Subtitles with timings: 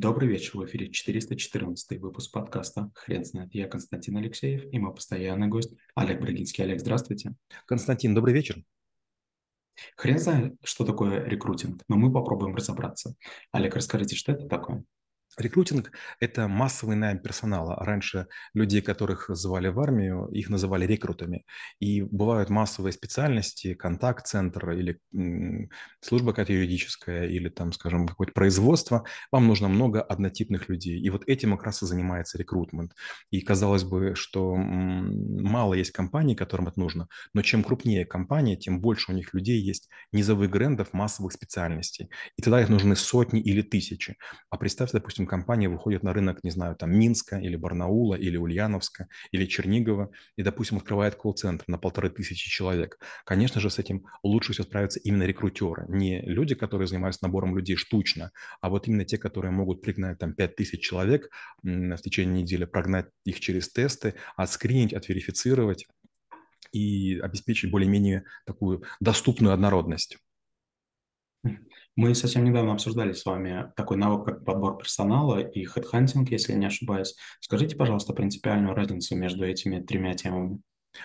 [0.00, 3.52] Добрый вечер, в эфире 414 выпуск подкаста «Хрен знает».
[3.52, 6.62] Я Константин Алексеев и мой постоянный гость Олег Брагинский.
[6.62, 7.34] Олег, здравствуйте.
[7.66, 8.62] Константин, добрый вечер.
[9.96, 13.16] Хрен знает, что такое рекрутинг, но мы попробуем разобраться.
[13.50, 14.84] Олег, расскажите, что это такое?
[15.40, 17.76] Рекрутинг– это массовый найм персонала.
[17.84, 21.44] Раньше людей, которых звали в армию, их называли рекрутами.
[21.80, 25.00] И бывают массовые специальности, контакт-центр или
[26.00, 29.04] служба какая-то юридическая, или там, скажем, какое-то производство.
[29.30, 31.00] Вам нужно много однотипных людей.
[31.00, 32.94] И вот этим как раз и занимается рекрутмент.
[33.30, 38.80] И казалось бы, что мало есть компаний, которым это нужно, но чем крупнее компания, тем
[38.80, 42.10] больше у них людей есть низовых брендов, массовых специальностей.
[42.36, 44.16] И тогда их нужны сотни или тысячи.
[44.50, 49.06] А представьте, допустим, компания выходит на рынок, не знаю, там Минска или Барнаула или Ульяновска
[49.30, 52.98] или Чернигова и, допустим, открывает колл-центр на полторы тысячи человек.
[53.24, 55.84] Конечно же, с этим лучше всего справятся именно рекрутеры.
[55.88, 60.34] Не люди, которые занимаются набором людей штучно, а вот именно те, которые могут пригнать там
[60.34, 61.28] 5 тысяч человек
[61.62, 65.86] в течение недели, прогнать их через тесты, отскринить, отверифицировать
[66.72, 70.18] и обеспечить более-менее такую доступную однородность.
[71.98, 76.58] Мы совсем недавно обсуждали с вами такой навык, как подбор персонала и хедхантинг, если я
[76.58, 77.16] не ошибаюсь.
[77.40, 80.60] Скажите, пожалуйста, принципиальную разницу между этими тремя темами.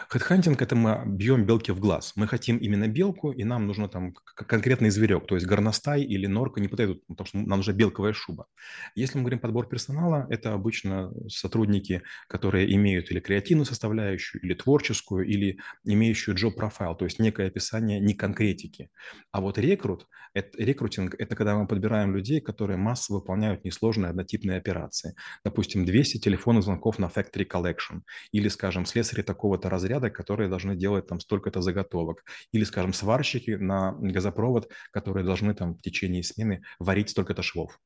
[0.10, 2.14] Хедхантинг– это мы бьем белки в глаз.
[2.16, 6.60] Мы хотим именно белку, и нам нужно там конкретный зверек, то есть горностай или норка
[6.60, 8.48] не подойдут, потому что нам нужна белковая шуба.
[8.96, 15.26] Если мы говорим подбор персонала, это обычно сотрудники, которые имеют или креативную составляющую, или творческую,
[15.26, 18.90] или имеющую job профайл, то есть некое описание не конкретики.
[19.32, 24.58] А вот рекрут, это, рекрутинг– это когда мы подбираем людей, которые массово выполняют несложные однотипные
[24.58, 25.16] операции.
[25.44, 31.08] Допустим, 200 телефонных звонков на factory collection, или, скажем, слесари такого-то разряда, которые должны делать
[31.08, 32.24] там столько-то заготовок.
[32.52, 37.80] Или, скажем, сварщики на газопровод, которые должны там в течение смены варить столько-то швов.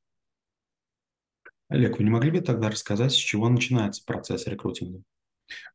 [1.68, 5.02] Олег, вы не могли бы тогда рассказать, с чего начинается процесс рекрутинга?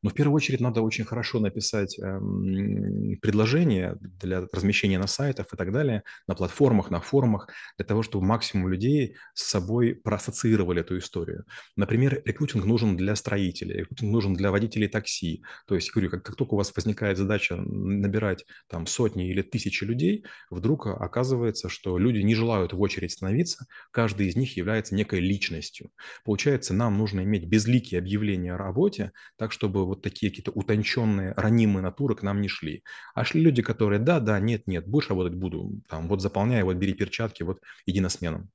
[0.02, 5.57] Но в первую очередь надо очень хорошо написать эм, предложение для размещения на сайтах и
[5.57, 10.97] так далее, на платформах, на форумах, для того, чтобы максимум людей с собой проассоциировали эту
[10.97, 11.45] историю.
[11.75, 15.44] Например, рекрутинг нужен для строителей, рекрутинг нужен для водителей такси.
[15.67, 19.84] То есть, говорю, как, как только у вас возникает задача набирать там сотни или тысячи
[19.84, 25.19] людей, вдруг оказывается, что люди не желают в очередь становиться, каждый из них является некой
[25.19, 25.91] личностью.
[26.25, 31.31] Получается, нам нужно иметь безликие объявления о работе, так что чтобы вот такие какие-то утонченные,
[31.38, 32.84] ранимые натуры к нам не шли.
[33.16, 35.81] А шли люди, которые да, да, нет, нет, будешь работать, буду.
[35.88, 38.50] Там, вот заполняй, вот бери перчатки, вот иди на смену.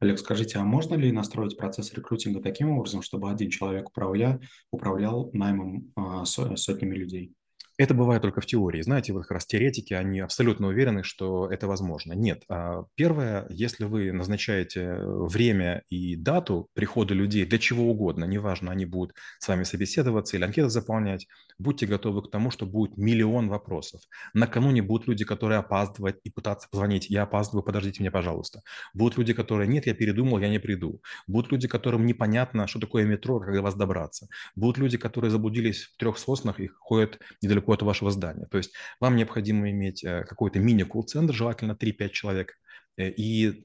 [0.00, 4.40] Олег, скажите, а можно ли настроить процесс рекрутинга таким образом, чтобы один человек управлял,
[4.70, 7.34] управлял наймом а, сотнями людей?
[7.78, 8.82] Это бывает только в теории.
[8.82, 12.12] Знаете, вот как раз теоретики, они абсолютно уверены, что это возможно.
[12.12, 12.42] Нет.
[12.48, 18.84] А первое, если вы назначаете время и дату прихода людей для чего угодно, неважно, они
[18.84, 24.00] будут с вами собеседоваться или анкеты заполнять, будьте готовы к тому, что будет миллион вопросов.
[24.34, 27.08] Накануне будут люди, которые опаздывают и пытаться позвонить.
[27.08, 28.62] Я опаздываю, подождите меня, пожалуйста.
[28.92, 31.00] Будут люди, которые, нет, я передумал, я не приду.
[31.28, 34.26] Будут люди, которым непонятно, что такое метро, как до вас добраться.
[34.56, 38.46] Будут люди, которые заблудились в трех соснах и ходят недалеко недалеко от вашего здания.
[38.50, 42.54] То есть вам необходимо иметь э, какой-то мини-колл-центр, желательно 3-5 человек,
[42.98, 43.64] Э, и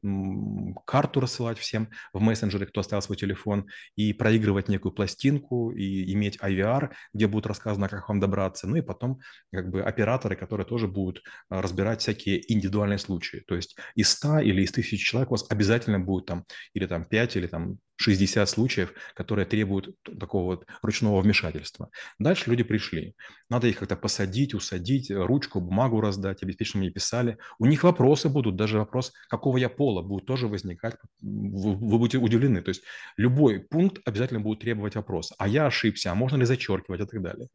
[0.86, 6.38] карту рассылать всем в мессенджере, кто оставил свой телефон, и проигрывать некую пластинку, и иметь
[6.38, 9.19] IVR, где будет рассказано, как вам добраться, ну и потом
[9.52, 13.44] как бы операторы, которые тоже будут а, разбирать всякие индивидуальные случаи.
[13.47, 17.03] То есть из 100 или из 1000 человек у вас обязательно будет там или там
[17.03, 21.90] 5, или там 60 случаев, которые требуют такого вот ручного вмешательства.
[22.20, 23.16] Дальше люди пришли.
[23.50, 27.38] Надо их как-то посадить, усадить, ручку, бумагу раздать, обеспечить, что мне писали.
[27.59, 30.96] У них вопросы будут, даже вопрос, какого я пола, будет тоже возникать.
[31.22, 32.62] Вы, вы будете удивлены.
[32.62, 32.84] То есть
[33.18, 35.31] любой пункт обязательно будет требовать вопрос.
[35.38, 37.48] А я ошибся, а можно ли зачеркивать и так далее.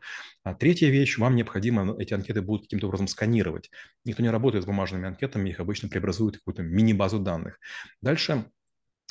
[0.44, 3.70] А третья вещь, вам необходимо ну, эти анкеты будут каким-то образом сканировать.
[4.04, 7.58] Никто не работает с бумажными анкетами, их обычно преобразуют в какую-то мини-базу данных.
[8.00, 8.46] Дальше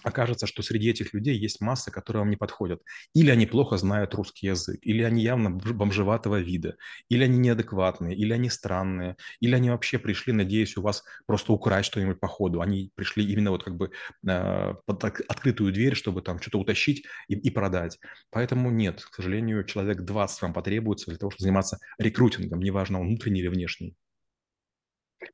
[0.04, 2.82] окажется, что среди этих людей есть масса, которые вам не подходят.
[3.14, 6.78] Или они плохо знают русский язык, или они явно бомжеватого вида,
[7.10, 11.88] или они неадекватные, или они странные, или они вообще пришли, надеясь у вас просто украсть
[11.88, 12.62] что-нибудь по ходу.
[12.62, 13.92] Они пришли именно вот как бы
[14.28, 18.00] э, под открытую дверь, чтобы там что-то утащить и, и продать.
[18.30, 23.08] Поэтому нет, к сожалению, человек 20 вам потребуется для того, чтобы заниматься рекрутингом, неважно, он
[23.08, 23.96] внутренний или внешний.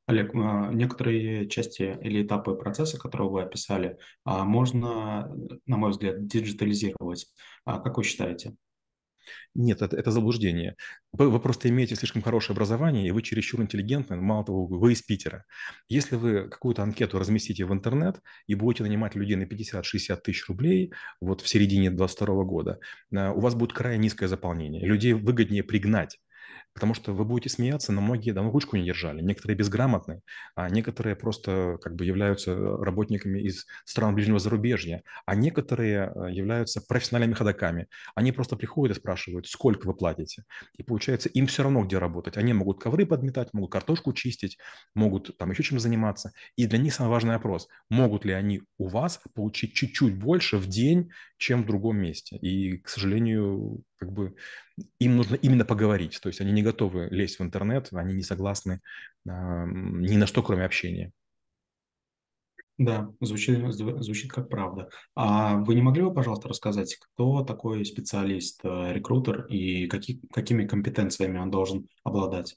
[0.06, 5.30] Олег, а, некоторые части или этапы процесса, которые вы описали, а, можно,
[5.66, 7.26] на мой взгляд, диджитализировать.
[7.64, 8.54] А как вы считаете?
[9.54, 10.76] Нет, это, это заблуждение.
[11.12, 14.16] Вы, вы просто имеете слишком хорошее образование, и вы чересчур интеллигентны.
[14.16, 15.44] Мало того, вы из Питера.
[15.88, 20.92] Если вы какую-то анкету разместите в интернет и будете нанимать людей на 50-60 тысяч рублей
[21.20, 22.78] вот в середине 2022 года,
[23.12, 24.84] э, у вас будет крайне низкое заполнение.
[24.84, 26.18] Людей выгоднее пригнать
[26.74, 29.22] Потому что вы будете смеяться, но многие давно ручку не держали.
[29.22, 30.22] Некоторые безграмотны,
[30.56, 36.80] а некоторые просто как бы являются работниками из стран ближнего зарубежья, а некоторые э, являются
[36.80, 37.86] профессиональными ходоками.
[38.16, 40.44] Они просто приходят и спрашивают, сколько вы платите.
[40.76, 42.36] И получается, им все равно, где работать.
[42.36, 44.58] Они могут ковры подметать, могут картошку чистить,
[44.94, 46.32] могут там еще чем заниматься.
[46.56, 50.66] И для них самый важный вопрос, могут ли они у вас получить чуть-чуть больше в
[50.66, 52.36] день, чем в другом месте.
[52.36, 54.34] И, к сожалению, как бы
[54.98, 56.20] им нужно именно поговорить.
[56.20, 58.80] То есть они не готовы лезть в интернет, они не согласны
[59.24, 61.12] ни на что, кроме общения.
[62.76, 64.88] Да, звучит, звучит как правда.
[65.14, 70.66] А вы не могли бы, пожалуйста, рассказать, кто такой специалист, э, рекрутер и какие, какими
[70.66, 72.56] компетенциями он должен обладать?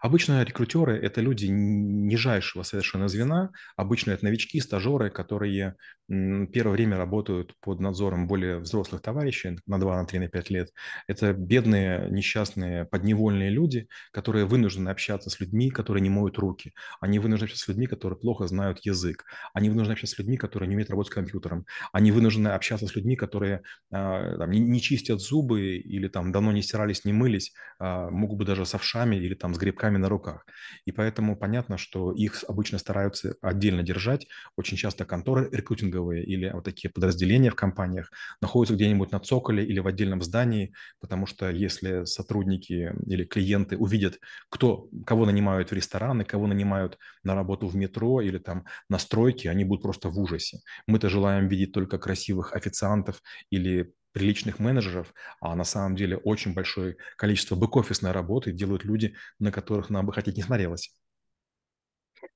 [0.00, 3.50] Обычно рекрутеры– это люди нижайшего совершенно звена.
[3.76, 5.76] Обычно это новички, стажеры, которые
[6.08, 10.70] первое время работают под надзором более взрослых товарищей на 2, на 3, на 5 лет.
[11.08, 16.72] Это бедные, несчастные, подневольные люди, которые вынуждены общаться с людьми, которые не моют руки.
[17.00, 19.24] Они вынуждены общаться с людьми, которые плохо знают язык.
[19.52, 21.66] Они вынуждены общаться с людьми, которые не умеют работать с компьютером.
[21.92, 26.62] Они вынуждены общаться с людьми, которые а, там, не, чистят зубы или там давно не
[26.62, 30.46] стирались, не мылись, а, могут быть даже с овшами или там с грибками на руках.
[30.84, 34.26] И поэтому понятно, что их обычно стараются отдельно держать.
[34.56, 35.48] Очень часто конторы
[35.96, 38.10] рекрутинговые или вот такие подразделения в компаниях
[38.40, 44.18] находятся где-нибудь на цоколе или в отдельном здании, потому что если сотрудники или клиенты увидят,
[44.48, 49.50] кто, кого нанимают в рестораны, кого нанимают на работу в метро или там на стройке,
[49.50, 50.60] они будут просто в ужасе.
[50.86, 56.96] Мы-то желаем видеть только красивых официантов или приличных менеджеров, а на самом деле очень большое
[57.18, 60.90] количество бэк-офисной работы делают люди, на которых нам бы хотеть не смотрелось.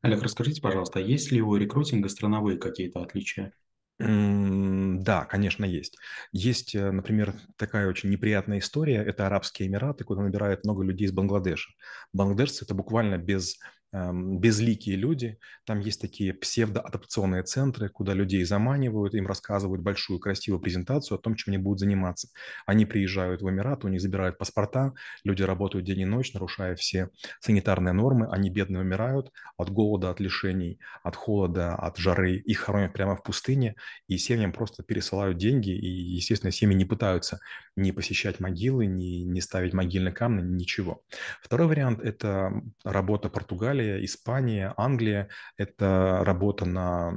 [0.03, 3.53] Олег, расскажите, пожалуйста, есть ли у рекрутинга страновые какие-то отличия?
[3.99, 5.99] Да, конечно, есть.
[6.33, 9.05] Есть, э, например, такая очень неприятная история.
[9.05, 11.71] Это Арабские Эмираты, куда набирают много людей из Бангладеша.
[12.15, 13.59] Бангладешцы– это буквально без
[13.93, 15.39] безликие люди.
[15.65, 21.35] Там есть такие псевдоадаптационные центры, куда людей заманивают, им рассказывают большую красивую презентацию о том,
[21.35, 22.29] чем они будут заниматься.
[22.67, 24.93] Они приезжают в Эмират, у них забирают паспорта,
[25.25, 27.11] люди работают день и ночь, нарушая все
[27.41, 32.37] санитарные нормы, они бедные умирают от голода, от лишений, от холода, от жары.
[32.37, 33.75] Их хоронят прямо в пустыне,
[34.07, 37.41] и семьям просто пересылают деньги, и, естественно, семьи не пытаются
[37.77, 41.03] ни посещать могилы, ни, ни ставить могильные камни, ничего.
[41.43, 42.53] Второй вариант– это
[42.85, 45.29] работа Португалии, Италия, Испания, Англия.
[45.57, 47.13] Это работа на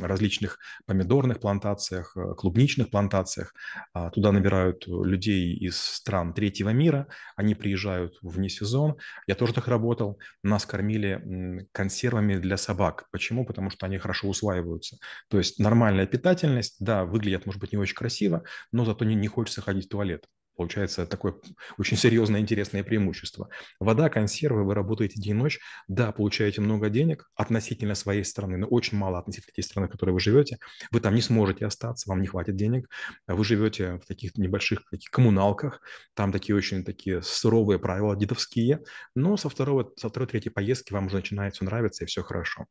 [0.00, 3.52] различных помидорных плантациях, э, клубничных плантациях.
[3.92, 7.06] А, туда набирают людей из стран третьего мира.
[7.36, 8.96] Они приезжают вне сезон.
[9.26, 10.18] Я тоже так работал.
[10.42, 13.06] Нас кормили консервами для собак.
[13.10, 13.44] Почему?
[13.44, 14.98] Потому что они хорошо усваиваются.
[15.28, 18.42] То есть нормальная питательность, да, выглядят, может быть, не очень красиво,
[18.72, 20.24] но зато не, не хочется ходить в туалет.
[20.58, 21.36] Получается такое
[21.78, 23.48] очень серьезное интересное преимущество.
[23.78, 28.66] Вода, консервы, вы работаете день и ночь, да, получаете много денег относительно своей страны, но
[28.66, 30.58] очень мало относительно tej страны, в которой вы живете.
[30.90, 32.88] Вы там не сможете остаться, вам не хватит денег.
[33.28, 35.80] Вы живете в таких небольших таких коммуналках,
[36.14, 38.82] там такие очень такие суровые правила дедовские,
[39.14, 42.66] но со второго, со второй, третьей поездки вам уже начинает все нравиться и все хорошо.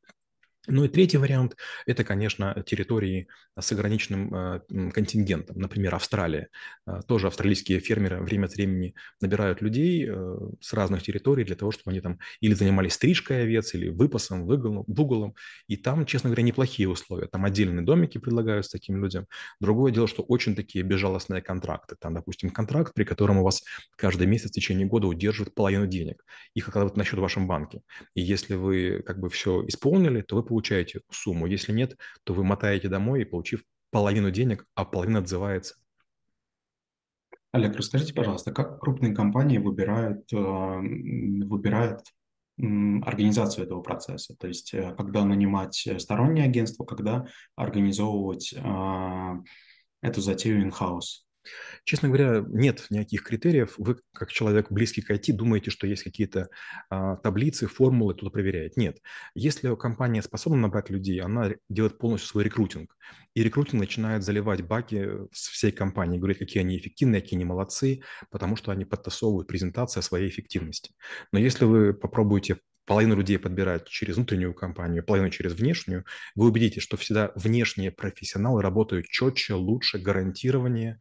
[0.67, 1.55] Ну и третий вариант–
[1.85, 3.27] это, конечно, территории
[3.57, 5.57] с ограниченным э, контингентом.
[5.57, 6.50] Например, Австралия.
[6.86, 11.71] Э, тоже австралийские фермеры время от времени набирают людей э, с разных территорий для того,
[11.71, 15.36] чтобы они там или занимались стрижкой овец, или выпасом, выголом.
[15.67, 17.27] И там, честно говоря, неплохие условия.
[17.27, 19.25] Там отдельные домики предлагаются таким людям.
[19.62, 21.95] Другое дело, что очень такие безжалостные контракты.
[21.97, 23.63] Там, допустим, контракт, при котором у вас
[23.95, 26.25] каждый месяц в течение года удерживают половину денег.
[26.55, 27.81] Их откладывают на счет в вашем банке.
[28.15, 31.45] И если вы как бы все исполнили, то вы получаете получаете сумму.
[31.45, 35.75] Если нет, то вы мотаете домой получив половину денег, а половина отзывается.
[37.51, 42.01] Олег, расскажите, пожалуйста, как крупные компании выбирают, э, выбирают
[42.57, 44.35] организацию этого процесса?
[44.39, 49.33] То есть, э, когда нанимать стороннее агентство, когда организовывать э,
[50.01, 51.26] эту затею in-house?
[51.84, 53.75] Честно говоря, нет никаких критериев.
[53.77, 56.50] Вы, как человек близкий к IT, думаете, что есть какие-то
[56.89, 58.77] а, таблицы, формулы, кто-то проверяет.
[58.77, 59.00] Нет.
[59.36, 62.96] Если компания способна набрать людей, она делает полностью свой рекрутинг.
[63.34, 68.01] И рекрутинг начинает заливать баки с всей компании, говорит, какие они эффективные, какие они молодцы,
[68.32, 70.92] потому что они подтасовывают презентации о своей эффективности.
[71.32, 76.82] Но если вы попробуете половину людей подбирать через внутреннюю компанию, половину через внешнюю, вы убедитесь,
[76.82, 81.00] что всегда внешние профессионалы работают четче, лучше, гарантированнее,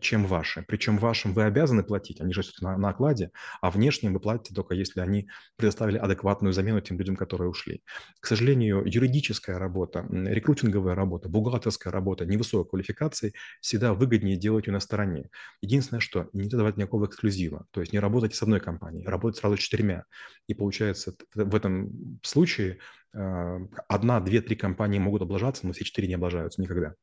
[0.00, 0.64] чем ваши.
[0.66, 4.74] Причем вашим вы обязаны платить, они же на, на окладе, а внешним вы платите только
[4.74, 7.82] если они предоставили адекватную замену тем людям, которые ушли.
[8.20, 14.80] К сожалению, юридическая работа, рекрутинговая работа, бухгалтерская работа невысокой квалификации всегда выгоднее делать ее на
[14.80, 15.30] стороне.
[15.60, 19.56] Единственное, что не давать никакого эксклюзива, то есть не работать с одной компанией, работать сразу
[19.56, 20.04] с четырьмя.
[20.48, 22.78] И получается в этом случае
[23.14, 26.94] э, одна, две, три компании могут облажаться, но все четыре не облажаются никогда.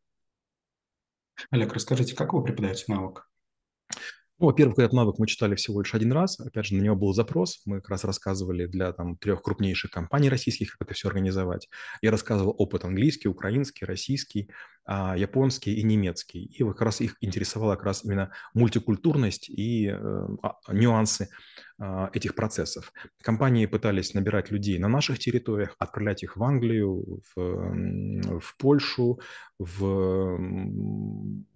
[1.49, 3.29] Олег, расскажите, как вы преподаете навык?
[4.39, 6.39] Ну, во-первых, этот навык мы читали всего лишь один раз.
[6.39, 7.61] Опять же, на него был запрос.
[7.65, 11.69] Мы как раз рассказывали для там, трех крупнейших компаний российских, как это все организовать.
[12.01, 14.49] Я рассказывал опыт английский, украинский, российский,
[14.85, 16.45] а, японский и немецкий.
[16.45, 21.29] И как раз их интересовала как раз именно мультикультурность и э, а, нюансы
[21.79, 22.91] э, этих процессов.
[23.21, 29.19] Компании пытались набирать людей на наших территориях, отправлять их в Англию, в, в Польшу,
[29.59, 30.37] в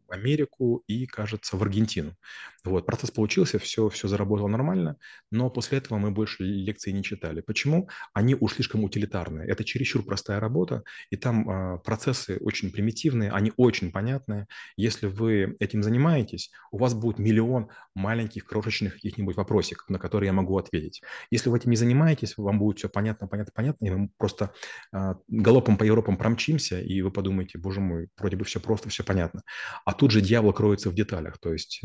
[0.09, 2.15] Америку и, кажется, в Аргентину.
[2.63, 4.97] Вот, процесс получился, все, все заработало нормально,
[5.31, 7.41] но после этого мы больше лекций не читали.
[7.41, 7.89] Почему?
[8.13, 9.47] Они уж слишком утилитарные.
[9.47, 14.47] Это чересчур простая работа, и там э, процессы очень примитивные, они очень понятные.
[14.75, 20.33] Если вы этим занимаетесь, у вас будет миллион маленьких, крошечных каких-нибудь вопросиков, на которые я
[20.33, 21.01] могу ответить.
[21.31, 24.51] Если вы этим не занимаетесь, вам будет все понятно, понятно, понятно, и мы просто
[24.93, 29.03] э, галопом по Европам промчимся, и вы подумаете, боже мой, вроде бы все просто, все
[29.03, 29.41] понятно.
[29.85, 31.81] А тут же дьявол кроется в деталях, то есть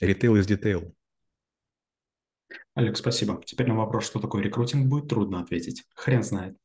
[0.00, 0.94] ритейл из детейл.
[2.74, 3.42] Олег, спасибо.
[3.44, 5.84] Теперь на вопрос, что такое рекрутинг, будет трудно ответить.
[5.94, 6.56] Хрен знает.